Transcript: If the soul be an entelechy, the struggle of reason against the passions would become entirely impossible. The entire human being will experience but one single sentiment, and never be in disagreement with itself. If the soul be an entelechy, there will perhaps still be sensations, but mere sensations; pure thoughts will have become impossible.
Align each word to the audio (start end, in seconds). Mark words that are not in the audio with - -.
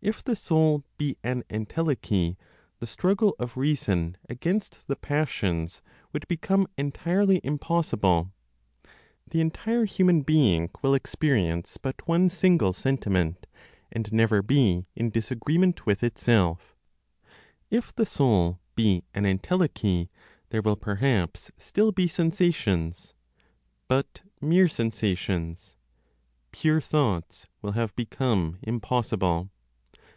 If 0.00 0.22
the 0.22 0.36
soul 0.36 0.84
be 0.96 1.16
an 1.24 1.42
entelechy, 1.50 2.36
the 2.78 2.86
struggle 2.86 3.34
of 3.40 3.56
reason 3.56 4.16
against 4.28 4.86
the 4.86 4.94
passions 4.94 5.82
would 6.12 6.28
become 6.28 6.68
entirely 6.78 7.40
impossible. 7.42 8.30
The 9.26 9.40
entire 9.40 9.86
human 9.86 10.22
being 10.22 10.70
will 10.82 10.94
experience 10.94 11.78
but 11.78 12.06
one 12.06 12.30
single 12.30 12.72
sentiment, 12.72 13.48
and 13.90 14.10
never 14.12 14.40
be 14.40 14.86
in 14.94 15.10
disagreement 15.10 15.84
with 15.84 16.04
itself. 16.04 16.76
If 17.68 17.92
the 17.92 18.06
soul 18.06 18.60
be 18.76 19.02
an 19.14 19.24
entelechy, 19.24 20.10
there 20.50 20.62
will 20.62 20.76
perhaps 20.76 21.50
still 21.58 21.90
be 21.90 22.06
sensations, 22.06 23.14
but 23.88 24.22
mere 24.40 24.68
sensations; 24.68 25.76
pure 26.52 26.80
thoughts 26.80 27.48
will 27.62 27.72
have 27.72 27.96
become 27.96 28.58
impossible. 28.62 29.50